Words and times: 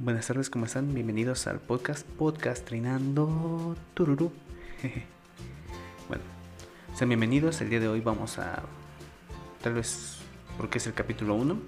Buenas 0.00 0.28
tardes, 0.28 0.48
¿cómo 0.48 0.66
están? 0.66 0.94
Bienvenidos 0.94 1.48
al 1.48 1.58
podcast 1.58 2.06
Podcast 2.06 2.64
Trinando 2.64 3.74
Tururú. 3.94 4.30
bueno, 6.08 6.22
sean 6.94 7.08
bienvenidos. 7.08 7.60
El 7.62 7.68
día 7.68 7.80
de 7.80 7.88
hoy 7.88 8.00
vamos 8.00 8.38
a. 8.38 8.62
Tal 9.60 9.74
vez 9.74 10.18
porque 10.56 10.78
es 10.78 10.86
el 10.86 10.94
capítulo 10.94 11.34
1. 11.34 11.58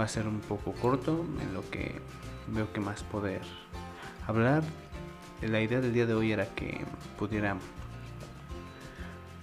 Va 0.00 0.02
a 0.02 0.08
ser 0.08 0.26
un 0.26 0.40
poco 0.40 0.72
corto 0.72 1.24
en 1.40 1.54
lo 1.54 1.62
que 1.70 1.94
veo 2.48 2.72
que 2.72 2.80
más 2.80 3.04
poder 3.04 3.42
hablar. 4.26 4.64
La 5.42 5.60
idea 5.60 5.80
del 5.80 5.92
día 5.92 6.06
de 6.06 6.14
hoy 6.14 6.32
era 6.32 6.52
que 6.56 6.84
pudiera 7.20 7.56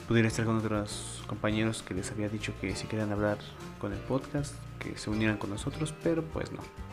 pudiera 0.05 0.27
estar 0.27 0.43
con 0.43 0.57
otros 0.57 1.23
compañeros 1.27 1.81
que 1.81 1.93
les 1.93 2.11
había 2.11 2.27
dicho 2.27 2.53
que 2.59 2.75
si 2.75 2.87
querían 2.87 3.13
hablar 3.13 3.37
con 3.79 3.93
el 3.93 3.99
podcast, 3.99 4.53
que 4.79 4.97
se 4.97 5.09
unieran 5.09 5.37
con 5.37 5.49
nosotros, 5.49 5.93
pero 6.03 6.25
pues 6.25 6.51
no. 6.51 6.88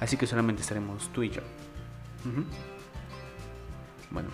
Así 0.00 0.16
que 0.16 0.26
solamente 0.26 0.62
estaremos 0.62 1.08
tú 1.12 1.22
y 1.22 1.30
yo. 1.30 1.42
Bueno, 4.10 4.28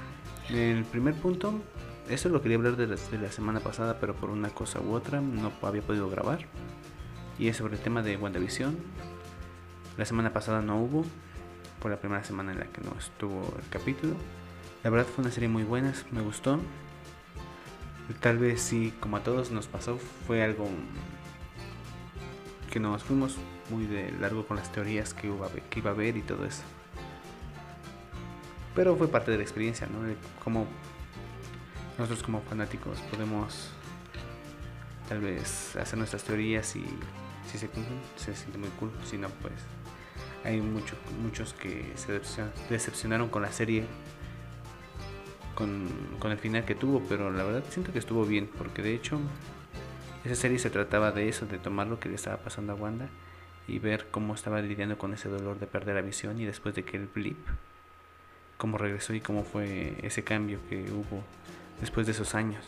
el 0.50 0.84
primer 0.84 1.14
punto, 1.14 1.60
eso 2.08 2.28
lo 2.28 2.42
quería 2.42 2.56
hablar 2.56 2.76
de 2.76 2.86
la, 2.86 2.96
de 2.96 3.18
la, 3.18 3.32
semana 3.32 3.60
pasada, 3.60 3.98
pero 4.00 4.14
por 4.14 4.30
una 4.30 4.50
cosa 4.50 4.80
u 4.80 4.92
otra 4.92 5.20
no 5.20 5.52
había 5.62 5.82
podido 5.82 6.08
grabar. 6.08 6.40
Y 7.38 7.48
es 7.48 7.56
sobre 7.56 7.74
el 7.74 7.80
tema 7.80 8.02
de 8.02 8.16
WandaVision. 8.16 8.76
La 9.96 10.04
semana 10.04 10.32
pasada 10.32 10.60
no 10.60 10.80
hubo, 10.80 11.04
por 11.80 11.90
la 11.90 11.98
primera 11.98 12.24
semana 12.24 12.52
en 12.52 12.58
la 12.58 12.66
que 12.66 12.80
no 12.80 12.92
estuvo 12.98 13.40
el 13.58 13.68
capítulo. 13.70 14.14
La 14.82 14.90
verdad 14.90 15.06
fue 15.06 15.22
una 15.22 15.32
serie 15.32 15.48
muy 15.48 15.64
buena, 15.64 15.94
me 16.12 16.20
gustó. 16.20 16.60
Tal 18.20 18.38
vez 18.38 18.60
sí, 18.60 18.92
como 19.00 19.16
a 19.16 19.20
todos 19.20 19.50
nos 19.50 19.66
pasó, 19.66 19.98
fue 20.26 20.42
algo 20.42 20.68
que 22.70 22.80
nos 22.80 23.02
fuimos 23.02 23.38
muy 23.70 23.86
de 23.86 24.12
largo 24.20 24.46
con 24.46 24.56
las 24.56 24.70
teorías 24.72 25.14
que 25.14 25.28
iba, 25.28 25.46
a 25.46 25.48
ver, 25.48 25.62
que 25.64 25.80
iba 25.80 25.90
a 25.90 25.94
haber 25.94 26.16
y 26.16 26.22
todo 26.22 26.44
eso. 26.44 26.62
Pero 28.74 28.96
fue 28.96 29.08
parte 29.08 29.30
de 29.30 29.36
la 29.36 29.42
experiencia, 29.42 29.86
¿no? 29.86 30.02
De 30.02 30.16
cómo 30.42 30.66
nosotros 31.98 32.22
como 32.22 32.40
fanáticos 32.42 32.98
podemos 33.10 33.70
tal 35.08 35.20
vez 35.20 35.76
hacer 35.76 35.98
nuestras 35.98 36.24
teorías 36.24 36.74
y 36.76 36.84
si 37.50 37.58
se 37.58 37.68
cumplen 37.68 38.00
se 38.16 38.34
siente 38.34 38.58
muy 38.58 38.70
cool, 38.80 38.90
si 39.04 39.18
no 39.18 39.28
pues 39.28 39.54
hay 40.44 40.60
mucho, 40.60 40.96
muchos 41.22 41.52
que 41.54 41.92
se 41.94 42.20
decepcionaron 42.68 43.28
con 43.28 43.42
la 43.42 43.52
serie 43.52 43.86
con, 45.54 45.88
con, 46.18 46.32
el 46.32 46.38
final 46.38 46.64
que 46.64 46.74
tuvo, 46.74 47.00
pero 47.08 47.30
la 47.30 47.44
verdad 47.44 47.62
siento 47.70 47.92
que 47.92 48.00
estuvo 48.00 48.24
bien, 48.24 48.50
porque 48.58 48.82
de 48.82 48.94
hecho 48.94 49.20
esa 50.24 50.34
serie 50.34 50.58
se 50.58 50.68
trataba 50.68 51.12
de 51.12 51.28
eso, 51.28 51.46
de 51.46 51.58
tomar 51.58 51.86
lo 51.86 52.00
que 52.00 52.08
le 52.08 52.16
estaba 52.16 52.38
pasando 52.38 52.72
a 52.72 52.76
Wanda 52.76 53.08
y 53.66 53.78
ver 53.78 54.08
cómo 54.10 54.34
estaba 54.34 54.60
lidiando 54.60 54.98
con 54.98 55.14
ese 55.14 55.28
dolor 55.28 55.58
de 55.58 55.66
perder 55.66 55.94
la 55.94 56.02
visión 56.02 56.40
y 56.40 56.44
después 56.44 56.74
de 56.74 56.84
que 56.84 56.96
el 56.96 57.06
blip, 57.06 57.38
cómo 58.58 58.78
regresó 58.78 59.14
y 59.14 59.20
cómo 59.20 59.44
fue 59.44 59.96
ese 60.02 60.22
cambio 60.22 60.58
que 60.68 60.90
hubo 60.90 61.22
después 61.80 62.06
de 62.06 62.12
esos 62.12 62.34
años. 62.34 62.64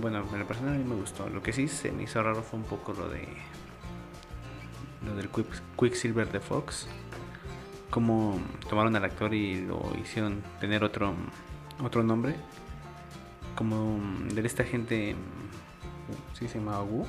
Bueno, 0.00 0.24
en 0.32 0.38
la 0.38 0.46
persona 0.46 0.72
a 0.72 0.74
mí 0.74 0.84
me 0.84 0.94
gustó. 0.94 1.28
Lo 1.28 1.42
que 1.42 1.52
sí 1.52 1.68
se 1.68 1.92
me 1.92 2.04
hizo 2.04 2.22
raro 2.22 2.42
fue 2.42 2.58
un 2.58 2.64
poco 2.64 2.94
lo 2.94 3.08
de 3.08 3.28
lo 5.04 5.14
del 5.14 5.28
Quicksilver 5.78 6.32
de 6.32 6.40
Fox. 6.40 6.88
Cómo 7.90 8.40
tomaron 8.68 8.96
al 8.96 9.04
actor 9.04 9.34
y 9.34 9.62
lo 9.66 9.92
hicieron 10.00 10.42
tener 10.60 10.82
otro 10.82 11.14
otro 11.82 12.02
nombre. 12.02 12.36
Como 13.54 14.00
de 14.32 14.46
esta 14.46 14.64
gente, 14.64 15.14
sí 16.32 16.48
se 16.48 16.58
llamaba 16.58 16.82
Wu 16.82 17.06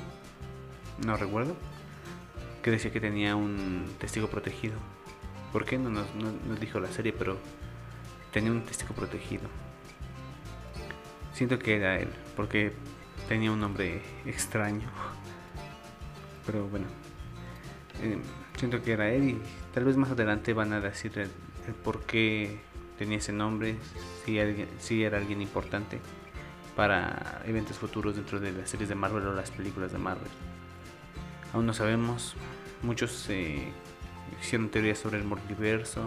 no 1.04 1.16
recuerdo, 1.16 1.56
que 2.62 2.70
decía 2.70 2.92
que 2.92 3.00
tenía 3.00 3.36
un 3.36 3.84
testigo 3.98 4.28
protegido. 4.28 4.74
¿Por 5.52 5.64
qué? 5.64 5.78
No 5.78 5.90
nos, 5.90 6.06
dijo 6.60 6.80
la 6.80 6.88
serie, 6.88 7.12
pero 7.12 7.38
tenía 8.32 8.50
un 8.50 8.62
testigo 8.62 8.94
protegido. 8.94 9.44
Siento 11.34 11.58
que 11.58 11.76
era 11.76 11.98
él, 11.98 12.08
porque 12.36 12.72
tenía 13.28 13.52
un 13.52 13.60
nombre 13.60 14.02
extraño. 14.24 14.88
Pero 16.46 16.66
bueno, 16.66 16.86
eh, 18.02 18.18
siento 18.58 18.82
que 18.82 18.92
era 18.92 19.08
él 19.08 19.28
y 19.30 19.38
tal 19.72 19.84
vez 19.84 19.96
más 19.96 20.10
adelante 20.10 20.52
van 20.52 20.72
a 20.72 20.80
decir 20.80 21.16
el, 21.18 21.30
por 21.84 22.00
qué 22.00 22.58
tenía 22.98 23.18
ese 23.18 23.32
nombre, 23.32 23.76
si, 24.24 25.02
era 25.02 25.18
alguien 25.18 25.40
importante 25.40 26.00
para 26.76 27.42
eventos 27.46 27.78
futuros 27.78 28.16
dentro 28.16 28.40
de 28.40 28.52
las 28.52 28.70
series 28.70 28.88
de 28.88 28.94
Marvel 28.94 29.26
o 29.26 29.34
las 29.34 29.50
películas 29.50 29.92
de 29.92 29.98
Marvel. 29.98 30.30
Aún 31.52 31.66
no 31.66 31.74
sabemos. 31.74 32.34
Muchos 32.82 33.26
eh, 33.28 33.72
hicieron 34.40 34.68
teorías 34.68 34.98
sobre 34.98 35.18
el 35.18 35.24
multiverso, 35.24 36.02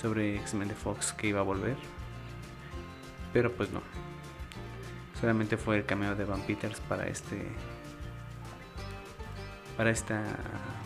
sobre 0.00 0.36
X-Men 0.36 0.68
de 0.68 0.74
Fox 0.74 1.12
que 1.12 1.28
iba 1.28 1.40
a 1.40 1.44
volver. 1.44 1.76
Pero 3.32 3.52
pues 3.52 3.70
no. 3.70 3.80
Solamente 5.20 5.56
fue 5.56 5.76
el 5.76 5.84
cameo 5.84 6.14
de 6.14 6.24
Van 6.24 6.40
Peters 6.42 6.80
para 6.80 7.06
este. 7.06 7.46
Para 9.76 9.90
esta. 9.90 10.24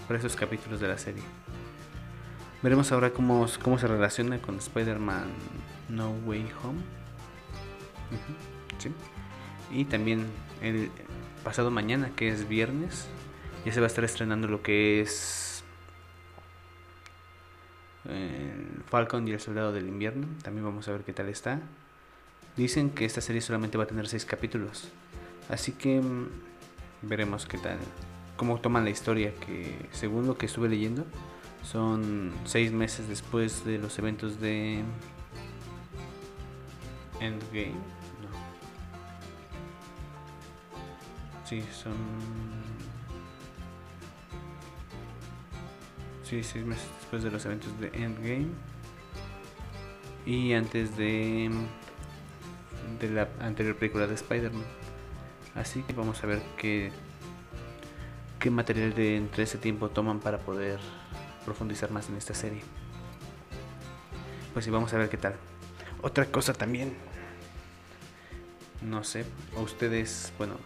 Para 0.06 0.18
esos 0.18 0.36
capítulos 0.36 0.80
de 0.80 0.88
la 0.88 0.98
serie. 0.98 1.22
Veremos 2.62 2.90
ahora 2.90 3.10
cómo, 3.10 3.46
cómo 3.62 3.78
se 3.78 3.86
relaciona 3.86 4.38
con 4.38 4.56
Spider-Man 4.56 5.24
No 5.88 6.10
Way 6.26 6.50
Home. 6.62 6.80
¿Sí? 8.78 8.92
Y 9.70 9.84
también 9.84 10.26
el 10.62 10.90
pasado 11.44 11.70
mañana, 11.70 12.10
que 12.16 12.28
es 12.28 12.48
viernes, 12.48 13.08
ya 13.66 13.72
se 13.72 13.80
va 13.80 13.86
a 13.86 13.88
estar 13.88 14.04
estrenando 14.04 14.46
lo 14.46 14.62
que 14.62 15.00
es 15.00 15.64
Falcon 18.88 19.26
y 19.26 19.32
el 19.32 19.40
Soldado 19.40 19.72
del 19.72 19.88
Invierno. 19.88 20.28
También 20.44 20.64
vamos 20.64 20.86
a 20.86 20.92
ver 20.92 21.02
qué 21.02 21.12
tal 21.12 21.28
está. 21.28 21.58
Dicen 22.56 22.90
que 22.90 23.04
esta 23.04 23.20
serie 23.20 23.40
solamente 23.40 23.76
va 23.76 23.82
a 23.82 23.88
tener 23.88 24.06
seis 24.06 24.24
capítulos. 24.24 24.88
Así 25.48 25.72
que 25.72 26.00
mm, 26.00 26.28
veremos 27.02 27.44
qué 27.46 27.58
tal. 27.58 27.78
Cómo 28.36 28.60
toman 28.60 28.84
la 28.84 28.90
historia. 28.90 29.34
Que 29.34 29.88
según 29.90 30.28
lo 30.28 30.38
que 30.38 30.46
estuve 30.46 30.68
leyendo, 30.68 31.04
son 31.64 32.32
seis 32.44 32.70
meses 32.70 33.08
después 33.08 33.64
de 33.64 33.78
los 33.78 33.98
eventos 33.98 34.40
de 34.40 34.84
Endgame. 37.18 37.72
No. 38.22 38.28
Sí, 41.44 41.64
son 41.72 41.96
Sí, 46.28 46.42
seis 46.42 46.66
meses 46.66 46.88
después 46.98 47.22
de 47.22 47.30
los 47.30 47.46
eventos 47.46 47.78
de 47.78 47.86
Endgame. 47.94 48.48
Y 50.26 50.54
antes 50.54 50.96
de, 50.96 51.48
de 52.98 53.10
la 53.10 53.28
anterior 53.38 53.76
película 53.76 54.08
de 54.08 54.14
Spider-Man. 54.14 54.64
Así 55.54 55.82
que 55.82 55.92
vamos 55.92 56.24
a 56.24 56.26
ver 56.26 56.42
qué, 56.56 56.90
qué 58.40 58.50
material 58.50 58.92
de 58.92 59.16
entre 59.16 59.44
ese 59.44 59.56
tiempo 59.56 59.88
toman 59.88 60.18
para 60.18 60.38
poder 60.38 60.80
profundizar 61.44 61.92
más 61.92 62.08
en 62.08 62.16
esta 62.16 62.34
serie. 62.34 62.62
Pues 64.52 64.64
sí, 64.64 64.70
vamos 64.72 64.92
a 64.94 64.98
ver 64.98 65.08
qué 65.08 65.18
tal. 65.18 65.36
Otra 66.02 66.26
cosa 66.26 66.52
también. 66.52 66.96
No 68.82 69.04
sé, 69.04 69.24
ustedes, 69.56 70.32
bueno, 70.38 70.56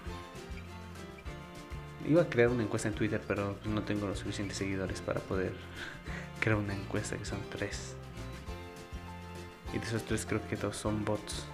Iba 2.10 2.22
a 2.22 2.28
crear 2.28 2.48
una 2.48 2.64
encuesta 2.64 2.88
en 2.88 2.94
Twitter, 2.94 3.22
pero 3.24 3.56
no 3.66 3.82
tengo 3.82 4.08
los 4.08 4.18
suficientes 4.18 4.56
seguidores 4.56 5.00
para 5.00 5.20
poder 5.20 5.52
crear 6.40 6.58
una 6.58 6.74
encuesta, 6.74 7.16
que 7.16 7.24
son 7.24 7.38
tres. 7.50 7.94
Y 9.72 9.78
de 9.78 9.84
esos 9.84 10.02
tres 10.02 10.26
creo 10.26 10.44
que 10.48 10.56
dos 10.56 10.76
son 10.76 11.04
bots. 11.04 11.44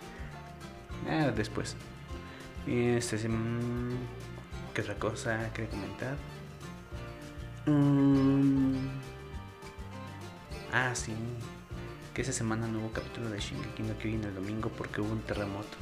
ah, 1.10 1.30
después. 1.36 1.76
Este, 2.66 3.28
mm, 3.28 3.98
¿Qué 4.72 4.80
otra 4.80 4.94
cosa 4.94 5.52
quería 5.52 5.70
comentar? 5.70 6.16
Mm, 7.66 8.76
ah, 10.72 10.94
sí. 10.94 11.12
Que 12.14 12.22
esa 12.22 12.32
semana 12.32 12.66
no 12.66 12.78
hubo 12.78 12.92
capítulo 12.92 13.28
de 13.28 13.40
Shingeki 13.40 13.82
no 13.82 13.98
Kyojin 13.98 14.24
el 14.24 14.34
domingo 14.34 14.70
porque 14.70 15.02
hubo 15.02 15.12
un 15.12 15.20
terremoto. 15.20 15.76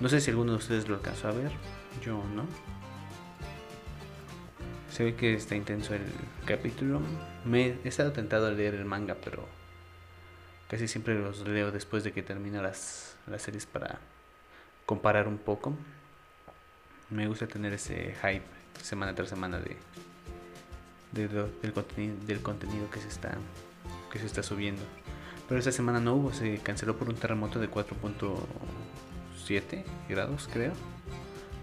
No 0.00 0.08
sé 0.08 0.22
si 0.22 0.30
alguno 0.30 0.52
de 0.52 0.58
ustedes 0.58 0.88
lo 0.88 0.94
alcanzó 0.94 1.28
a 1.28 1.32
ver. 1.32 1.52
Yo 2.02 2.24
no. 2.34 2.46
Se 4.94 5.02
ve 5.02 5.16
que 5.16 5.34
está 5.34 5.56
intenso 5.56 5.92
el 5.92 6.04
capítulo. 6.46 7.00
Me 7.44 7.78
he 7.82 7.88
estado 7.88 8.12
tentado 8.12 8.46
a 8.46 8.52
leer 8.52 8.74
el 8.74 8.84
manga, 8.84 9.16
pero 9.16 9.44
casi 10.68 10.86
siempre 10.86 11.18
los 11.18 11.40
leo 11.40 11.72
después 11.72 12.04
de 12.04 12.12
que 12.12 12.22
termina 12.22 12.62
las, 12.62 13.16
las 13.26 13.42
series 13.42 13.66
para 13.66 13.98
comparar 14.86 15.26
un 15.26 15.38
poco. 15.38 15.74
Me 17.10 17.26
gusta 17.26 17.48
tener 17.48 17.72
ese 17.72 18.14
hype 18.22 18.44
semana 18.80 19.16
tras 19.16 19.30
semana 19.30 19.58
de, 19.58 19.76
del, 21.10 21.72
contenido, 21.72 22.14
del 22.24 22.40
contenido 22.40 22.88
que 22.88 23.00
se 23.00 23.08
está 23.08 23.36
que 24.12 24.20
se 24.20 24.26
está 24.26 24.44
subiendo. 24.44 24.82
Pero 25.48 25.58
esta 25.58 25.72
semana 25.72 25.98
no 25.98 26.14
hubo, 26.14 26.32
se 26.32 26.58
canceló 26.58 26.96
por 26.96 27.08
un 27.08 27.16
terremoto 27.16 27.58
de 27.58 27.68
4.7 27.68 29.84
grados, 30.08 30.48
creo, 30.52 30.72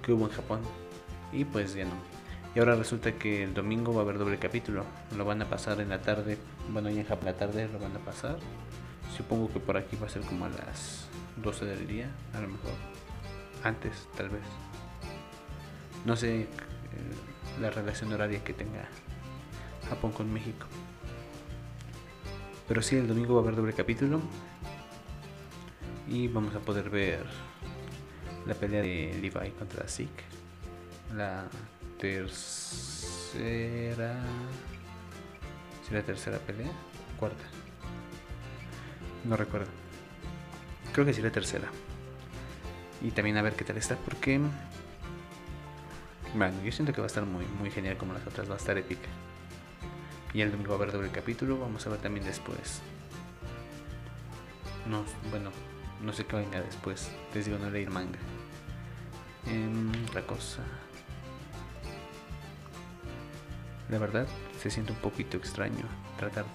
que 0.04 0.12
hubo 0.12 0.26
en 0.26 0.34
Japón. 0.34 0.60
Y 1.32 1.46
pues 1.46 1.74
ya 1.74 1.86
no. 1.86 2.21
Y 2.54 2.60
ahora 2.60 2.76
resulta 2.76 3.14
que 3.14 3.44
el 3.44 3.54
domingo 3.54 3.94
va 3.94 4.02
a 4.02 4.04
haber 4.04 4.18
doble 4.18 4.38
capítulo. 4.38 4.84
Lo 5.16 5.24
van 5.24 5.42
a 5.42 5.46
pasar 5.46 5.80
en 5.80 5.90
la 5.90 6.02
tarde. 6.02 6.38
Bueno, 6.70 6.90
ya 6.90 7.00
en 7.00 7.08
Japón 7.08 7.26
la 7.26 7.34
tarde 7.34 7.70
lo 7.72 7.80
van 7.80 7.96
a 7.96 8.00
pasar. 8.00 8.38
Supongo 9.16 9.52
que 9.52 9.60
por 9.60 9.78
aquí 9.78 9.96
va 9.96 10.08
a 10.08 10.10
ser 10.10 10.22
como 10.24 10.46
a 10.46 10.50
las 10.50 11.08
12 11.38 11.66
del 11.66 11.88
día, 11.88 12.12
a 12.34 12.42
lo 12.42 12.50
mejor. 12.50 12.74
Antes, 13.64 14.08
tal 14.18 14.30
vez. 14.30 14.42
No 16.06 16.16
sé 16.18 16.42
eh, 16.42 16.48
la 17.62 17.70
relación 17.70 18.12
horaria 18.12 18.44
que 18.44 18.54
tenga 18.54 18.86
Japón 19.88 20.12
con 20.12 20.34
México. 20.34 20.66
Pero 22.68 22.82
sí, 22.82 22.98
el 22.98 23.08
domingo 23.08 23.36
va 23.36 23.42
a 23.42 23.44
haber 23.44 23.56
doble 23.56 23.74
capítulo. 23.74 24.20
Y 26.08 26.28
vamos 26.28 26.54
a 26.56 26.60
poder 26.60 26.90
ver 26.90 27.26
la 28.46 28.56
pelea 28.56 28.82
de 28.82 29.18
Levi 29.22 29.52
contra 29.52 29.88
Zeke. 29.88 30.24
La 31.16 31.46
tercera. 32.02 32.34
¿Sí 35.88 35.94
la 35.94 36.02
tercera 36.02 36.40
pelea? 36.40 36.72
Cuarta. 37.20 37.44
No 39.24 39.38
recuerdo. 39.38 39.70
Creo 40.94 41.06
que 41.06 41.14
sí 41.14 41.22
la 41.22 41.30
tercera. 41.30 41.70
Y 43.04 43.12
también 43.12 43.38
a 43.38 43.44
ver 43.44 43.54
qué 43.54 43.64
tal 43.64 43.78
está, 43.78 43.96
porque. 43.98 44.42
Bueno, 46.34 46.56
yo 46.64 46.72
siento 46.72 46.92
que 46.92 47.02
va 47.02 47.06
a 47.06 47.08
estar 47.08 47.26
muy, 47.26 47.46
muy 47.60 47.70
genial 47.70 47.98
como 47.98 48.14
las 48.14 48.26
otras, 48.26 48.50
va 48.50 48.56
a 48.56 48.58
estar 48.58 48.78
épica. 48.78 49.08
Y 50.34 50.42
el 50.42 50.50
domingo 50.50 50.70
va 50.70 50.76
a 50.76 50.80
haber 50.80 50.92
doble 50.94 51.12
capítulo, 51.12 51.60
vamos 51.60 51.86
a 51.86 51.90
ver 51.92 52.00
también 52.00 52.26
después. 52.26 52.82
No, 54.90 55.04
bueno, 55.30 55.52
no 56.02 56.14
sé 56.14 56.26
qué 56.26 56.38
venga 56.38 56.62
después. 56.62 57.12
Les 57.36 57.46
digo, 57.46 57.60
no 57.60 57.70
leer 57.70 57.92
manga. 57.92 58.18
Em, 59.46 59.92
otra 60.08 60.26
cosa. 60.26 60.64
La 63.92 63.98
verdad, 63.98 64.26
se 64.58 64.72
siente 64.72 64.94
un 64.94 65.00
poquito 65.00 65.36
extraño 65.36 65.84
tratar 66.18 66.46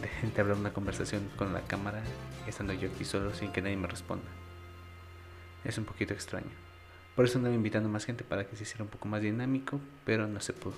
de 0.00 0.08
entablar 0.26 0.56
una 0.56 0.72
conversación 0.72 1.28
con 1.36 1.52
la 1.52 1.60
cámara 1.62 2.00
estando 2.46 2.72
yo 2.72 2.88
aquí 2.88 3.04
solo 3.04 3.34
sin 3.34 3.50
que 3.50 3.60
nadie 3.60 3.76
me 3.76 3.88
responda. 3.88 4.30
Es 5.64 5.76
un 5.76 5.86
poquito 5.86 6.14
extraño. 6.14 6.52
Por 7.16 7.24
eso 7.24 7.38
andaba 7.38 7.54
invitando 7.54 7.88
más 7.88 8.04
gente 8.04 8.22
para 8.22 8.46
que 8.46 8.54
se 8.54 8.62
hiciera 8.62 8.84
un 8.84 8.90
poco 8.90 9.08
más 9.08 9.22
dinámico, 9.22 9.80
pero 10.04 10.28
no 10.28 10.40
se 10.40 10.52
pudo. 10.52 10.74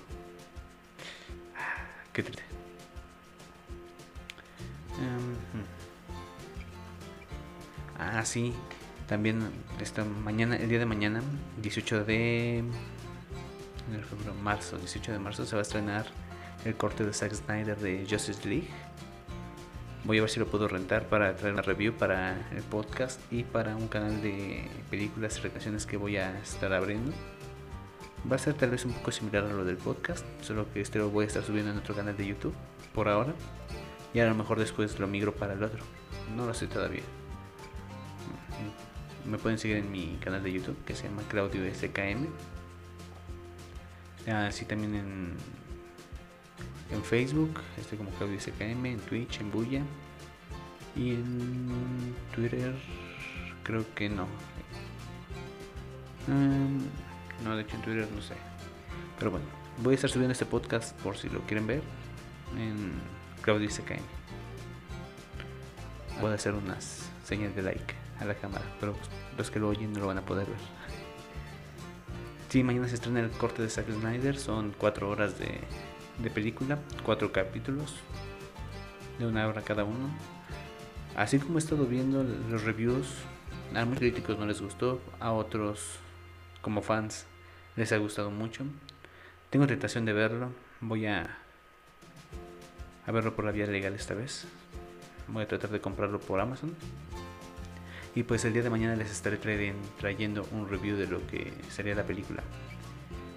Ah, 1.55 1.85
qué 2.13 2.23
triste. 2.23 2.43
Em, 4.97 5.61
hmm. 5.61 5.65
Ah, 7.99 8.25
sí. 8.25 8.53
También 9.07 9.49
esta 9.79 10.03
mañana, 10.03 10.55
el 10.55 10.67
día 10.67 10.79
de 10.79 10.85
mañana, 10.85 11.21
18 11.61 12.05
de 12.05 12.63
marzo, 14.43 14.77
18 14.77 15.11
de 15.11 15.19
marzo 15.19 15.45
se 15.45 15.55
va 15.55 15.59
a 15.59 15.63
estrenar 15.63 16.05
el 16.65 16.75
corte 16.75 17.05
de 17.05 17.13
Zack 17.13 17.33
Snyder 17.33 17.77
de 17.77 18.05
Justice 18.09 18.47
League. 18.47 18.67
Voy 20.03 20.19
a 20.19 20.21
ver 20.21 20.29
si 20.29 20.39
lo 20.39 20.47
puedo 20.47 20.67
rentar 20.67 21.07
para 21.07 21.35
traer 21.35 21.53
una 21.53 21.61
review 21.61 21.93
para 21.93 22.49
el 22.51 22.63
podcast 22.63 23.19
y 23.31 23.43
para 23.43 23.75
un 23.75 23.87
canal 23.87 24.21
de 24.21 24.67
películas 24.89 25.37
y 25.37 25.41
recreaciones 25.41 25.85
que 25.85 25.97
voy 25.97 26.17
a 26.17 26.39
estar 26.39 26.71
abriendo. 26.73 27.11
Va 28.29 28.35
a 28.35 28.39
ser 28.39 28.53
tal 28.53 28.69
vez 28.69 28.85
un 28.85 28.93
poco 28.93 29.11
similar 29.11 29.43
a 29.43 29.49
lo 29.49 29.65
del 29.65 29.77
podcast, 29.77 30.25
solo 30.41 30.71
que 30.73 30.81
este 30.81 30.99
lo 30.99 31.09
voy 31.09 31.25
a 31.25 31.27
estar 31.27 31.43
subiendo 31.43 31.71
en 31.71 31.77
otro 31.77 31.95
canal 31.95 32.15
de 32.15 32.25
YouTube 32.25 32.53
por 32.93 33.09
ahora. 33.09 33.33
Y 34.13 34.19
a 34.19 34.25
lo 34.25 34.35
mejor 34.35 34.59
después 34.59 34.99
lo 34.99 35.07
migro 35.07 35.35
para 35.35 35.53
el 35.53 35.63
otro. 35.63 35.83
No 36.35 36.45
lo 36.45 36.53
sé 36.53 36.67
todavía. 36.67 37.03
Me 39.25 39.37
pueden 39.37 39.57
seguir 39.59 39.77
en 39.77 39.91
mi 39.91 40.17
canal 40.21 40.41
de 40.41 40.53
YouTube 40.53 40.77
que 40.85 40.95
se 40.95 41.07
llama 41.07 41.21
Claudio 41.27 41.61
SKM. 41.73 42.27
Así 44.27 44.65
también 44.65 44.93
en, 44.95 45.33
en 46.91 47.03
Facebook, 47.03 47.61
estoy 47.77 47.97
como 47.97 48.09
Claudio 48.11 48.39
SKM, 48.39 48.85
en 48.85 48.99
Twitch, 48.99 49.39
en 49.39 49.51
Bulla. 49.51 49.81
Y 50.95 51.11
en 51.11 52.15
Twitter, 52.35 52.75
creo 53.63 53.85
que 53.95 54.09
no. 54.09 54.27
Um, 56.27 56.79
no, 57.43 57.55
de 57.55 57.61
hecho 57.61 57.75
en 57.75 57.81
Twitter 57.83 58.07
no 58.13 58.21
sé. 58.21 58.33
Pero 59.17 59.31
bueno, 59.31 59.45
voy 59.77 59.93
a 59.93 59.95
estar 59.95 60.09
subiendo 60.09 60.33
este 60.33 60.45
podcast 60.45 60.97
por 61.01 61.17
si 61.17 61.29
lo 61.29 61.39
quieren 61.41 61.65
ver 61.67 61.81
en 62.57 62.93
Claudio 63.41 63.69
SKM. 63.69 64.01
Voy 66.19 66.31
a 66.31 66.35
hacer 66.35 66.53
unas 66.53 67.09
señas 67.23 67.55
de 67.55 67.61
like 67.61 67.93
a 68.19 68.25
la 68.25 68.33
cámara, 68.33 68.65
pero 68.79 68.95
los 69.37 69.51
que 69.51 69.59
lo 69.59 69.69
oyen 69.69 69.93
no 69.93 69.99
lo 69.99 70.07
van 70.07 70.17
a 70.17 70.25
poder 70.25 70.47
ver. 70.47 70.57
Sí, 72.49 72.63
mañana 72.63 72.87
se 72.87 72.95
estrena 72.95 73.19
el 73.19 73.29
corte 73.31 73.61
de 73.61 73.69
Zack 73.69 73.91
Snyder, 73.91 74.37
son 74.37 74.73
cuatro 74.77 75.09
horas 75.09 75.37
de, 75.37 75.59
de 76.19 76.29
película, 76.29 76.79
cuatro 77.03 77.33
capítulos 77.33 77.95
de 79.19 79.27
una 79.27 79.45
hora 79.47 79.63
cada 79.63 79.83
uno. 79.83 80.09
Así 81.17 81.39
como 81.39 81.57
he 81.57 81.59
estado 81.59 81.85
viendo 81.85 82.23
los 82.23 82.63
reviews, 82.63 83.07
a 83.75 83.83
muchos 83.83 83.99
críticos 83.99 84.39
no 84.39 84.45
les 84.45 84.61
gustó, 84.61 85.01
a 85.19 85.33
otros 85.33 85.99
como 86.61 86.81
fans 86.81 87.25
les 87.75 87.91
ha 87.91 87.97
gustado 87.97 88.31
mucho. 88.31 88.63
Tengo 89.49 89.67
tentación 89.67 90.05
de 90.05 90.13
verlo, 90.13 90.51
voy 90.79 91.05
a, 91.05 91.37
a 93.05 93.11
verlo 93.11 93.35
por 93.35 93.43
la 93.43 93.51
vía 93.51 93.67
legal 93.67 93.93
esta 93.93 94.13
vez. 94.13 94.45
Voy 95.27 95.43
a 95.43 95.47
tratar 95.49 95.69
de 95.69 95.81
comprarlo 95.81 96.21
por 96.21 96.39
Amazon. 96.39 96.73
Y 98.17 98.23
pues 98.23 98.43
el 98.45 98.53
día 98.53 98.63
de 98.63 98.71
mañana 98.71 98.95
les 98.95 99.11
estaré 99.11 99.37
trayendo 99.37 100.47
un 100.51 100.67
review 100.67 100.97
de 100.97 101.05
lo 101.05 101.27
que 101.27 101.53
sería 101.69 101.93
la 101.93 102.01
película. 102.01 102.41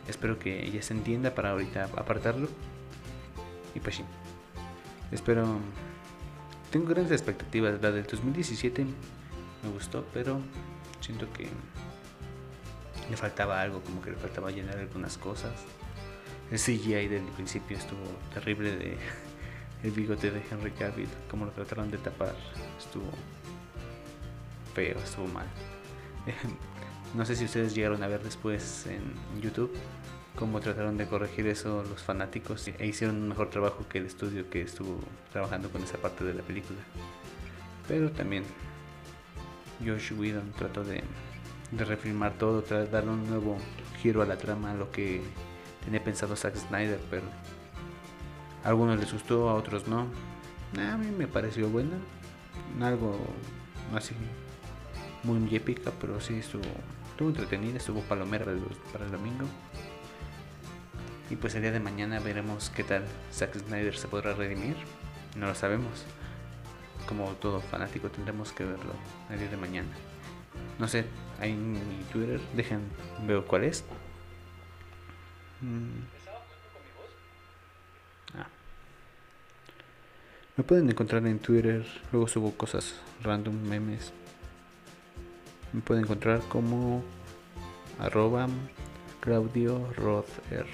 Espero 0.08 0.38
que 0.38 0.64
ella 0.64 0.80
se 0.80 0.94
entienda 0.94 1.34
para 1.34 1.50
ahorita 1.50 1.84
apartarlo. 1.98 2.48
Y 3.74 3.80
pues 3.80 3.96
sí. 3.96 4.04
Espero... 5.12 5.58
Tengo 6.72 6.86
grandes 6.86 7.12
expectativas. 7.12 7.82
La 7.82 7.90
del 7.90 8.06
2017 8.06 8.84
me 8.84 9.70
gustó, 9.70 10.06
pero 10.14 10.40
siento 11.02 11.30
que 11.34 11.46
le 13.10 13.16
faltaba 13.18 13.60
algo, 13.60 13.82
como 13.82 14.00
que 14.00 14.12
le 14.12 14.16
faltaba 14.16 14.50
llenar 14.50 14.78
algunas 14.78 15.18
cosas. 15.18 15.52
El 16.50 16.58
CGI 16.58 17.06
del 17.06 17.24
principio 17.36 17.76
estuvo 17.76 18.00
terrible 18.32 18.96
el 19.82 19.90
bigote 19.90 20.30
de 20.30 20.42
Henry 20.50 20.70
Cavill, 20.70 21.10
como 21.30 21.44
lo 21.44 21.50
trataron 21.50 21.90
de 21.90 21.98
tapar, 21.98 22.34
estuvo 22.78 23.10
feo, 24.74 24.98
estuvo 24.98 25.26
mal. 25.28 25.46
no 27.14 27.24
sé 27.24 27.36
si 27.36 27.44
ustedes 27.44 27.74
llegaron 27.74 28.02
a 28.02 28.08
ver 28.08 28.22
después 28.22 28.86
en 28.86 29.02
YouTube 29.40 29.72
cómo 30.36 30.60
trataron 30.60 30.96
de 30.96 31.06
corregir 31.06 31.46
eso 31.48 31.84
los 31.88 32.02
fanáticos 32.02 32.68
e 32.68 32.86
hicieron 32.86 33.16
un 33.16 33.28
mejor 33.28 33.50
trabajo 33.50 33.86
que 33.88 33.98
el 33.98 34.06
estudio 34.06 34.48
que 34.48 34.62
estuvo 34.62 34.98
trabajando 35.32 35.70
con 35.70 35.82
esa 35.82 35.98
parte 35.98 36.24
de 36.24 36.34
la 36.34 36.42
película. 36.42 36.78
Pero 37.88 38.10
también 38.10 38.44
Josh 39.84 40.12
Whedon 40.12 40.52
trató 40.56 40.84
de, 40.84 41.02
de 41.72 41.84
refilmar 41.84 42.34
todo, 42.34 42.62
de 42.62 42.86
darle 42.86 43.10
un 43.10 43.28
nuevo 43.28 43.58
giro 44.00 44.22
a 44.22 44.26
la 44.26 44.38
trama, 44.38 44.70
a 44.70 44.74
lo 44.74 44.90
que 44.90 45.20
tenía 45.84 46.02
pensado 46.02 46.36
Zack 46.36 46.56
Snyder, 46.56 47.00
pero 47.10 47.24
a 48.64 48.68
algunos 48.68 48.98
les 48.98 49.12
gustó, 49.12 49.48
a 49.48 49.54
otros 49.54 49.88
no. 49.88 50.06
A 50.78 50.96
mí 50.96 51.10
me 51.10 51.26
pareció 51.26 51.68
buena, 51.68 51.96
algo 52.80 53.18
así 53.94 54.14
muy 55.22 55.54
épica, 55.54 55.92
pero 56.00 56.20
sí 56.20 56.38
estuvo, 56.38 56.64
estuvo 57.10 57.28
entretenida, 57.28 57.76
estuvo 57.76 58.00
palomera 58.02 58.46
para 58.92 59.04
el 59.04 59.10
domingo. 59.10 59.46
Y 61.30 61.36
pues 61.36 61.54
el 61.54 61.62
día 61.62 61.70
de 61.70 61.80
mañana 61.80 62.18
veremos 62.18 62.70
qué 62.70 62.82
tal 62.82 63.04
Zack 63.32 63.56
Snyder 63.56 63.96
se 63.96 64.08
podrá 64.08 64.34
redimir. 64.34 64.76
No 65.36 65.46
lo 65.46 65.54
sabemos. 65.54 66.04
Como 67.06 67.32
todo 67.34 67.60
fanático 67.60 68.10
tendremos 68.10 68.52
que 68.52 68.64
verlo 68.64 68.92
el 69.30 69.38
día 69.38 69.48
de 69.48 69.56
mañana. 69.56 69.90
No 70.78 70.88
sé, 70.88 71.04
ahí 71.40 71.52
en 71.52 71.72
mi 71.72 72.04
Twitter, 72.12 72.40
dejen, 72.54 72.80
veo 73.26 73.46
cuál 73.46 73.64
es. 73.64 73.84
Mm. 75.60 76.00
Ah. 78.34 78.48
Me 80.56 80.64
pueden 80.64 80.90
encontrar 80.90 81.24
en 81.26 81.38
Twitter, 81.38 81.86
luego 82.12 82.26
subo 82.26 82.52
cosas 82.56 82.94
random, 83.22 83.54
memes, 83.62 84.12
me 85.72 85.80
puede 85.80 86.00
encontrar 86.00 86.40
como 86.48 87.02
arroba 87.98 88.48
Claudio 89.20 89.92
Rother. 89.96 90.66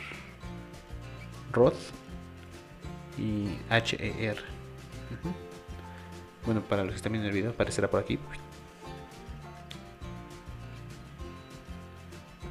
Roth 1.53 1.75
y 3.19 3.49
H-E-R. 3.71 4.39
Bueno, 6.45 6.61
para 6.61 6.83
los 6.83 6.93
que 6.93 6.97
están 6.97 7.13
viendo 7.13 7.29
el 7.29 7.35
video, 7.35 7.51
aparecerá 7.51 7.89
por 7.89 8.01
aquí. 8.01 8.19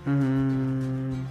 Mm. 0.06 1.24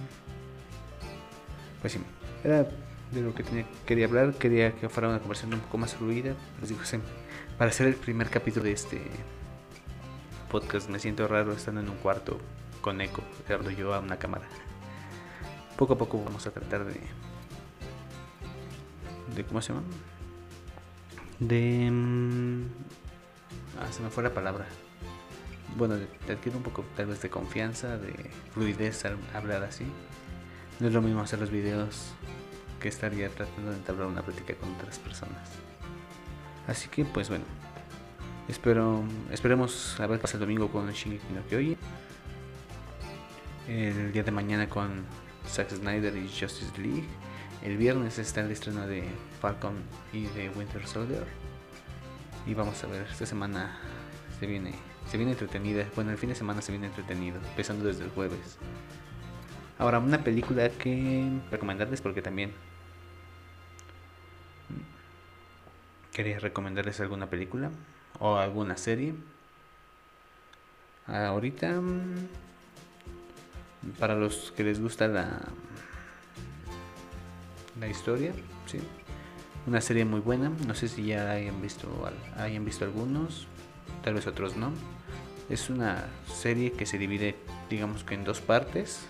Pues 1.81 1.93
sí, 1.93 1.99
era 2.43 2.67
de 3.11 3.21
lo 3.21 3.35
que 3.35 3.43
tenía, 3.43 3.65
quería 3.85 4.05
hablar. 4.05 4.33
Quería 4.33 4.71
que 4.71 4.89
fuera 4.89 5.09
una 5.09 5.19
conversación 5.19 5.53
un 5.53 5.59
poco 5.61 5.77
más 5.77 5.95
fluida. 5.95 6.33
Les 6.61 6.69
digo, 6.69 6.81
para 7.57 7.69
hacer 7.69 7.87
el 7.87 7.95
primer 7.95 8.29
capítulo 8.29 8.65
de 8.65 8.71
este 8.71 9.01
podcast. 10.49 10.89
Me 10.89 10.99
siento 10.99 11.27
raro 11.27 11.53
estando 11.53 11.81
en 11.81 11.89
un 11.89 11.97
cuarto 11.97 12.39
con 12.81 13.01
eco, 13.01 13.23
grabando 13.47 13.71
yo 13.71 13.93
a 13.93 13.99
una 13.99 14.17
cámara. 14.17 14.45
poco 15.77 15.93
a 15.93 15.97
poco 15.97 16.23
vamos 16.23 16.45
a 16.47 16.51
tratar 16.51 16.85
de 16.85 16.99
de 19.33 19.43
cómo 19.43 19.61
se 19.61 19.73
llama 19.73 19.83
de 21.39 21.89
mm, 21.91 22.63
ah, 23.81 23.91
se 23.91 24.01
me 24.01 24.09
fue 24.09 24.23
la 24.23 24.33
palabra 24.33 24.65
bueno 25.75 25.95
de, 25.95 26.07
adquirir 26.31 26.55
un 26.55 26.63
poco 26.63 26.85
tal 26.95 27.07
vez 27.07 27.21
de 27.21 27.29
confianza 27.29 27.97
de 27.97 28.13
fluidez 28.53 29.05
al 29.05 29.17
hablar 29.33 29.63
así 29.63 29.85
no 30.79 30.87
es 30.87 30.93
lo 30.93 31.01
mismo 31.01 31.21
hacer 31.21 31.39
los 31.39 31.49
videos 31.49 32.13
que 32.79 32.87
estaría 32.87 33.29
tratando 33.29 33.71
de 33.71 33.77
entablar 33.77 34.07
una 34.07 34.21
plática 34.21 34.53
con 34.55 34.73
otras 34.75 34.99
personas 34.99 35.49
así 36.67 36.87
que 36.87 37.03
pues 37.03 37.29
bueno 37.29 37.45
espero 38.47 39.03
esperemos 39.31 39.99
a 39.99 40.07
ver 40.07 40.19
pasa 40.19 40.37
el 40.37 40.41
domingo 40.41 40.69
con 40.69 40.91
Shingeki 40.91 41.33
no 41.33 41.41
Kyoji 41.49 41.77
el 43.67 44.11
día 44.11 44.23
de 44.23 44.31
mañana 44.31 44.69
con 44.69 45.03
Zack 45.47 45.71
Snyder 45.71 46.15
y 46.15 46.27
Justice 46.27 46.71
League. 46.77 47.05
El 47.63 47.77
viernes 47.77 48.19
está 48.19 48.41
el 48.41 48.51
estreno 48.51 48.85
de 48.85 49.03
Falcon 49.41 49.75
y 50.13 50.25
de 50.27 50.49
Winter 50.49 50.85
Soldier. 50.85 51.25
Y 52.45 52.53
vamos 52.53 52.83
a 52.83 52.87
ver, 52.87 53.07
esta 53.11 53.25
semana 53.25 53.79
se 54.39 54.45
viene, 54.45 54.73
se 55.09 55.17
viene 55.17 55.31
entretenida. 55.31 55.85
Bueno, 55.95 56.11
el 56.11 56.17
fin 56.17 56.29
de 56.29 56.35
semana 56.35 56.61
se 56.61 56.71
viene 56.71 56.87
entretenido, 56.87 57.37
empezando 57.49 57.85
desde 57.85 58.03
el 58.03 58.11
jueves. 58.11 58.59
Ahora, 59.79 59.99
una 59.99 60.23
película 60.23 60.69
que 60.69 61.27
recomendarles 61.49 62.01
porque 62.01 62.21
también 62.21 62.53
quería 66.13 66.39
recomendarles 66.39 66.99
alguna 67.01 67.29
película 67.29 67.71
o 68.19 68.37
alguna 68.37 68.77
serie. 68.77 69.13
Ahorita 71.07 71.81
para 73.99 74.15
los 74.15 74.51
que 74.55 74.63
les 74.63 74.81
gusta 74.81 75.07
la 75.07 75.41
la 77.79 77.87
historia, 77.87 78.31
¿sí? 78.65 78.79
Una 79.67 79.81
serie 79.81 80.05
muy 80.05 80.19
buena, 80.19 80.51
no 80.67 80.75
sé 80.75 80.87
si 80.87 81.05
ya 81.05 81.31
hayan 81.31 81.61
visto 81.61 81.87
hayan 82.37 82.65
visto 82.65 82.85
algunos, 82.85 83.47
tal 84.03 84.13
vez 84.13 84.27
otros 84.27 84.55
no. 84.55 84.71
Es 85.49 85.69
una 85.69 86.05
serie 86.27 86.71
que 86.71 86.85
se 86.85 86.97
divide, 86.97 87.35
digamos 87.69 88.03
que 88.03 88.15
en 88.15 88.23
dos 88.23 88.41
partes. 88.41 89.05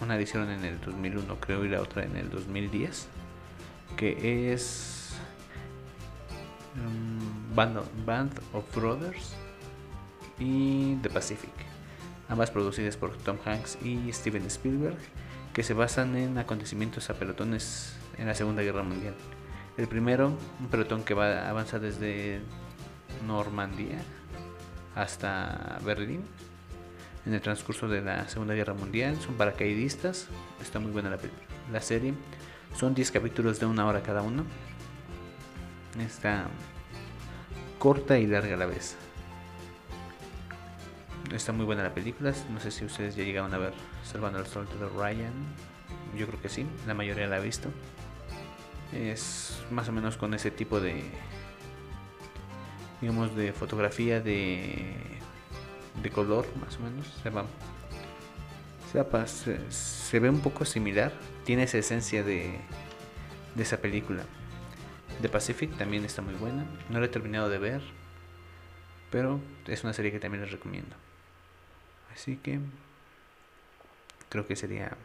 Una 0.00 0.16
edición 0.16 0.50
en 0.50 0.64
el 0.64 0.80
2001, 0.80 1.40
creo, 1.40 1.64
y 1.64 1.68
la 1.68 1.80
otra 1.80 2.04
en 2.04 2.16
el 2.16 2.30
2010, 2.30 3.08
que 3.96 4.52
es 4.52 5.14
um, 6.76 7.17
Band, 7.58 8.40
of 8.52 8.74
Brothers 8.74 9.34
y 10.38 10.96
The 11.02 11.10
Pacific 11.10 11.50
ambas 12.28 12.50
producidas 12.50 12.96
por 12.96 13.16
Tom 13.16 13.38
Hanks 13.44 13.78
y 13.82 14.12
Steven 14.12 14.44
Spielberg, 14.46 14.98
que 15.52 15.62
se 15.62 15.74
basan 15.74 16.16
en 16.16 16.38
acontecimientos 16.38 17.10
a 17.10 17.14
pelotones 17.14 17.96
en 18.18 18.26
la 18.26 18.34
Segunda 18.34 18.62
Guerra 18.62 18.82
Mundial. 18.82 19.14
El 19.76 19.88
primero, 19.88 20.36
un 20.60 20.66
pelotón 20.68 21.04
que 21.04 21.14
va 21.14 21.48
avanza 21.48 21.78
desde 21.78 22.40
Normandía 23.26 23.98
hasta 24.94 25.78
Berlín 25.84 26.22
en 27.24 27.34
el 27.34 27.40
transcurso 27.40 27.88
de 27.88 28.02
la 28.02 28.28
Segunda 28.28 28.54
Guerra 28.54 28.74
Mundial. 28.74 29.16
Son 29.20 29.34
paracaidistas, 29.34 30.28
está 30.60 30.80
muy 30.80 30.92
buena 30.92 31.10
la, 31.10 31.18
la 31.72 31.80
serie. 31.80 32.14
Son 32.74 32.94
10 32.94 33.10
capítulos 33.10 33.58
de 33.60 33.66
una 33.66 33.86
hora 33.86 34.02
cada 34.02 34.22
uno. 34.22 34.44
Está 35.98 36.46
corta 37.78 38.18
y 38.18 38.26
larga 38.26 38.54
a 38.54 38.58
la 38.58 38.66
vez. 38.66 38.96
Está 41.32 41.52
muy 41.52 41.64
buena 41.64 41.82
la 41.82 41.94
película. 41.94 42.32
No 42.50 42.60
sé 42.60 42.70
si 42.70 42.84
ustedes 42.84 43.14
ya 43.16 43.24
llegaron 43.24 43.52
a 43.54 43.58
ver 43.58 43.74
Salvando 44.04 44.38
al 44.38 44.44
de 44.44 44.88
Ryan. 44.96 45.32
Yo 46.16 46.26
creo 46.26 46.40
que 46.40 46.48
sí, 46.48 46.66
la 46.86 46.94
mayoría 46.94 47.26
la 47.26 47.36
ha 47.36 47.40
visto. 47.40 47.68
Es 48.92 49.60
más 49.70 49.88
o 49.88 49.92
menos 49.92 50.16
con 50.16 50.32
ese 50.32 50.50
tipo 50.50 50.80
de. 50.80 51.04
digamos, 53.00 53.36
de 53.36 53.52
fotografía 53.52 54.20
de. 54.20 54.96
de 56.02 56.10
color, 56.10 56.46
más 56.58 56.76
o 56.78 56.80
menos. 56.80 57.06
Se 57.22 57.28
va. 57.28 57.44
Se 59.68 60.20
ve 60.20 60.30
un 60.30 60.40
poco 60.40 60.64
similar. 60.64 61.12
Tiene 61.44 61.64
esa 61.64 61.76
esencia 61.76 62.22
de. 62.22 62.58
de 63.54 63.62
esa 63.62 63.76
película. 63.76 64.24
The 65.20 65.28
Pacific 65.28 65.76
también 65.76 66.04
está 66.04 66.22
muy 66.22 66.34
buena. 66.34 66.64
No 66.88 67.00
la 67.00 67.06
he 67.06 67.08
terminado 67.08 67.48
de 67.48 67.58
ver. 67.58 67.82
Pero 69.10 69.40
es 69.66 69.84
una 69.84 69.92
serie 69.92 70.12
que 70.12 70.20
también 70.20 70.42
les 70.42 70.52
recomiendo. 70.52 70.94
Así 72.12 72.36
que 72.36 72.60
creo 74.28 74.46
que 74.46 74.54
sería 74.54 74.96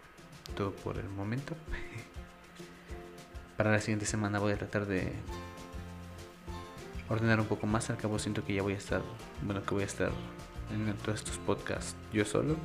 todo 0.56 0.72
por 0.72 0.98
el 0.98 1.10
momento. 1.10 1.56
Para 3.58 3.72
la 3.72 3.80
siguiente 3.80 4.06
semana 4.06 4.40
voy 4.40 4.54
a 4.54 4.58
tratar 4.58 4.86
de 4.86 5.14
ordenar 7.10 7.40
un 7.40 7.48
poco 7.48 7.66
más. 7.66 7.90
Al 7.90 7.98
cabo 7.98 8.20
siento 8.20 8.46
que 8.46 8.54
ya 8.54 8.62
voy 8.62 8.74
a 8.74 8.78
estar, 8.78 9.02
bueno, 9.42 9.64
que 9.64 9.74
voy 9.74 9.84
a 9.84 9.88
estar 9.88 10.12
en 10.72 10.94
todos 10.98 11.20
estos 11.20 11.38
podcasts 11.40 11.96
yo 12.12 12.26
solo. 12.26 12.56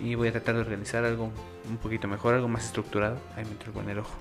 Y 0.00 0.14
voy 0.14 0.28
a 0.28 0.32
tratar 0.32 0.54
de 0.54 0.62
organizar 0.62 1.04
algo 1.04 1.30
un 1.68 1.76
poquito 1.76 2.08
mejor, 2.08 2.34
algo 2.34 2.48
más 2.48 2.64
estructurado. 2.64 3.18
Ahí 3.36 3.44
me 3.44 3.52
entró 3.52 3.72
con 3.72 3.88
el 3.88 3.98
ojo. 3.98 4.16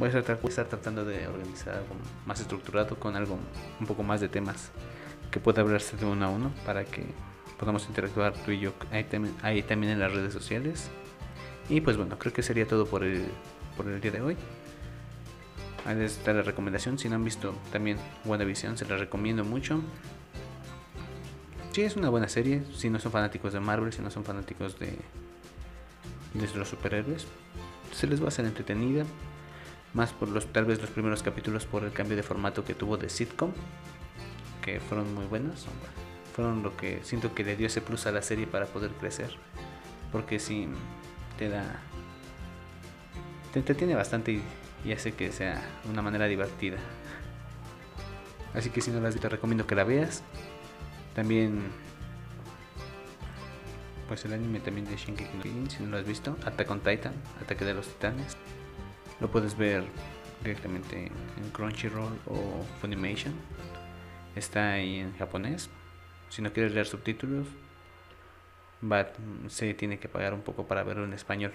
Voy 0.00 0.08
a, 0.08 0.12
tratar, 0.12 0.40
voy 0.40 0.48
estar 0.48 0.66
tratando 0.66 1.04
de 1.04 1.26
organizar 1.28 1.74
algo 1.74 1.94
más 2.24 2.40
estructurado 2.40 2.96
con 2.96 3.16
algo 3.16 3.38
un 3.78 3.86
poco 3.86 4.02
más 4.02 4.22
de 4.22 4.30
temas 4.30 4.70
que 5.30 5.40
pueda 5.40 5.60
hablarse 5.60 5.94
de 5.98 6.06
uno 6.06 6.24
a 6.24 6.30
uno 6.30 6.52
para 6.64 6.86
que 6.86 7.04
podamos 7.58 7.86
interactuar 7.86 8.32
tú 8.32 8.50
y 8.50 8.60
yo 8.60 8.72
ahí 8.90 9.04
también 9.62 9.92
en 9.92 10.00
las 10.00 10.10
redes 10.10 10.32
sociales. 10.32 10.88
Y 11.68 11.82
pues 11.82 11.98
bueno, 11.98 12.18
creo 12.18 12.32
que 12.32 12.42
sería 12.42 12.66
todo 12.66 12.86
por 12.86 13.04
el, 13.04 13.26
por 13.76 13.88
el 13.88 14.00
día 14.00 14.10
de 14.10 14.22
hoy. 14.22 14.38
Ahí 15.84 16.00
está 16.00 16.32
la 16.32 16.40
recomendación. 16.40 16.98
Si 16.98 17.10
no 17.10 17.16
han 17.16 17.24
visto 17.24 17.54
también 17.70 17.98
WandaVision, 18.24 18.78
se 18.78 18.86
la 18.86 18.96
recomiendo 18.96 19.44
mucho. 19.44 19.82
Sí, 21.72 21.82
es 21.82 21.96
una 21.96 22.08
buena 22.08 22.28
serie. 22.30 22.62
Si 22.74 22.88
no 22.88 23.00
son 23.00 23.12
fanáticos 23.12 23.52
de 23.52 23.60
Marvel, 23.60 23.92
si 23.92 24.00
no 24.00 24.10
son 24.10 24.24
fanáticos 24.24 24.78
de, 24.78 24.96
de 26.32 26.54
los 26.54 26.70
superhéroes, 26.70 27.26
se 27.92 28.06
les 28.06 28.18
va 28.18 28.24
a 28.24 28.28
hacer 28.28 28.46
entretenida. 28.46 29.04
Más 29.92 30.12
por 30.12 30.28
los, 30.28 30.46
tal 30.46 30.66
vez 30.66 30.80
los 30.80 30.90
primeros 30.90 31.22
capítulos 31.22 31.66
por 31.66 31.84
el 31.84 31.92
cambio 31.92 32.16
de 32.16 32.22
formato 32.22 32.64
que 32.64 32.74
tuvo 32.74 32.96
de 32.96 33.08
sitcom 33.08 33.52
que 34.60 34.80
fueron 34.80 35.14
muy 35.14 35.26
buenas. 35.26 35.66
Fueron 36.34 36.62
lo 36.62 36.76
que 36.76 37.00
siento 37.02 37.34
que 37.34 37.44
le 37.44 37.56
dio 37.56 37.66
ese 37.66 37.80
plus 37.80 38.06
a 38.06 38.12
la 38.12 38.22
serie 38.22 38.46
para 38.46 38.66
poder 38.66 38.90
crecer. 38.92 39.30
Porque 40.12 40.38
si 40.38 40.68
te 41.38 41.48
da. 41.48 41.64
Te 43.52 43.58
entretiene 43.58 43.94
bastante 43.94 44.40
y, 44.84 44.92
hace 44.92 45.12
que 45.12 45.32
sea 45.32 45.60
una 45.90 46.02
manera 46.02 46.26
divertida. 46.26 46.78
Así 48.54 48.70
que 48.70 48.80
si 48.80 48.90
no 48.90 49.00
la 49.00 49.08
has 49.08 49.14
visto, 49.14 49.28
recomiendo 49.28 49.66
que 49.66 49.74
la 49.74 49.84
veas. 49.84 50.22
También. 51.14 51.62
Pues 54.08 54.24
el 54.24 54.32
anime 54.32 54.58
también 54.58 54.88
de 54.88 54.96
Shingeki 54.96 55.36
no 55.36 55.70
si 55.70 55.82
no 55.84 55.90
lo 55.90 55.96
has 55.96 56.04
visto, 56.04 56.36
Attack 56.44 56.68
on 56.68 56.80
Titan, 56.80 57.12
Ataque 57.40 57.64
de 57.64 57.74
los 57.74 57.86
Titanes. 57.86 58.36
Lo 59.20 59.30
puedes 59.30 59.56
ver 59.56 59.84
directamente 60.42 61.06
en 61.06 61.50
Crunchyroll 61.52 62.18
o 62.26 62.64
Funimation 62.80 63.34
está 64.34 64.72
ahí 64.72 64.98
en 64.98 65.16
japonés. 65.16 65.68
Si 66.28 66.42
no 66.42 66.52
quieres 66.52 66.72
leer 66.72 66.86
subtítulos, 66.86 67.46
se 69.48 69.74
tiene 69.74 69.98
que 69.98 70.08
pagar 70.08 70.32
un 70.32 70.42
poco 70.42 70.66
para 70.66 70.82
verlo 70.82 71.04
en 71.04 71.12
español. 71.12 71.52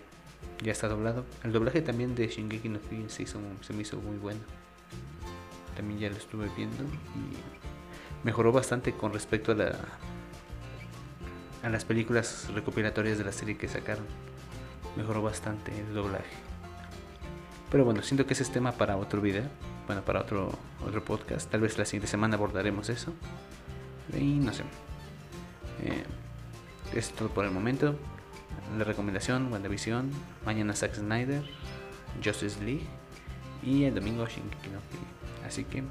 Ya 0.62 0.72
está 0.72 0.88
doblado. 0.88 1.26
El 1.44 1.52
doblaje 1.54 1.82
también 1.82 2.16
de 2.16 2.28
Shingeki 2.28 2.70
no 2.70 2.80
Kyojin 2.80 3.10
se, 3.10 3.26
se 3.26 3.74
me 3.74 3.82
hizo 3.82 3.98
muy 3.98 4.18
bueno. 4.18 4.42
También 5.76 6.00
ya 6.00 6.10
lo 6.10 6.16
estuve 6.16 6.50
viendo 6.56 6.84
y 6.84 8.26
mejoró 8.26 8.52
bastante 8.52 8.94
con 8.94 9.14
respecto 9.14 9.52
a 9.52 9.56
la 9.56 9.76
a 11.64 11.70
las 11.70 11.84
películas 11.84 12.48
recopilatorias 12.54 13.18
de 13.18 13.24
la 13.24 13.32
serie 13.32 13.58
que 13.58 13.68
sacaron. 13.68 14.06
Mejoró 14.96 15.24
bastante 15.24 15.72
el 15.76 15.96
doblaje. 15.96 16.45
Pero 17.76 17.84
bueno, 17.84 18.02
siento 18.04 18.26
que 18.26 18.32
ese 18.32 18.44
es 18.44 18.52
tema 18.52 18.72
para 18.72 18.96
otro 18.96 19.20
video 19.20 19.44
bueno, 19.86 20.02
para 20.02 20.22
otro, 20.22 20.50
otro 20.88 21.04
podcast. 21.04 21.52
Tal 21.52 21.60
vez 21.60 21.78
la 21.78 21.84
siguiente 21.84 22.08
semana 22.08 22.36
abordaremos 22.36 22.88
eso. 22.88 23.12
Y 24.18 24.36
no 24.36 24.54
sé. 24.54 24.64
Eh, 25.84 26.06
es 26.94 27.12
todo 27.12 27.28
por 27.28 27.44
el 27.44 27.52
momento. 27.52 27.98
La 28.78 28.86
recomendación, 28.86 29.52
WandaVision. 29.52 30.10
Mañana 30.46 30.74
Zack 30.74 30.96
Snyder, 30.96 31.44
Justice 32.24 32.64
League. 32.64 32.86
Y 33.62 33.84
el 33.84 33.94
domingo 33.94 34.26
Shingeki 34.26 34.70
no 34.70 34.80
Así 35.46 35.66
que 35.66 35.84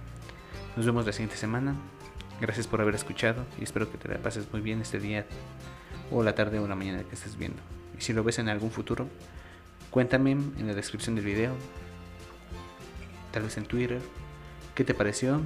nos 0.78 0.86
vemos 0.86 1.04
la 1.04 1.12
siguiente 1.12 1.36
semana. 1.36 1.76
Gracias 2.40 2.66
por 2.66 2.80
haber 2.80 2.94
escuchado 2.94 3.44
y 3.60 3.64
espero 3.64 3.92
que 3.92 3.98
te 3.98 4.08
la 4.08 4.16
pases 4.16 4.50
muy 4.50 4.62
bien 4.62 4.80
este 4.80 5.00
día 5.00 5.26
o 6.10 6.22
la 6.22 6.34
tarde 6.34 6.60
o 6.60 6.66
la 6.66 6.76
mañana 6.76 7.02
que 7.02 7.14
estés 7.14 7.36
viendo. 7.36 7.60
Y 7.98 8.00
si 8.00 8.14
lo 8.14 8.24
ves 8.24 8.38
en 8.38 8.48
algún 8.48 8.70
futuro, 8.70 9.06
cuéntame 9.94 10.32
en 10.32 10.66
la 10.66 10.74
descripción 10.74 11.14
del 11.14 11.24
video 11.24 11.54
tal 13.30 13.44
vez 13.44 13.56
en 13.58 13.64
Twitter, 13.64 14.00
qué 14.74 14.82
te 14.82 14.92
pareció, 14.92 15.40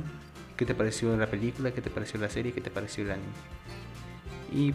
qué 0.57 0.65
te 0.65 0.75
pareció 0.75 1.15
la 1.19 1.27
película, 1.27 1.71
qué 1.71 1.83
te 1.83 1.91
pareció 1.91 2.19
la 2.19 2.31
serie, 2.31 2.53
qué 2.53 2.63
te 2.63 2.71
pareció 2.71 3.05
el 3.05 3.11
anime. 3.11 3.29
Y 4.51 4.75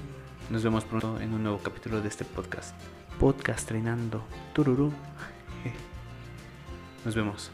nos 0.51 0.63
vemos 0.63 0.86
pronto 0.86 1.20
en 1.20 1.34
un 1.34 1.42
nuevo 1.42 1.58
capítulo 1.58 2.01
de 2.01 2.08
este 2.08 2.24
podcast. 2.24 2.75
Podcast 3.20 3.68
treinando. 3.68 4.24
Tururú. 4.53 4.94
Nos 7.06 7.15
vemos. 7.15 7.51